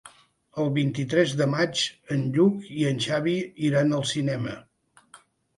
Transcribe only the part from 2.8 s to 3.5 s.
en Xavi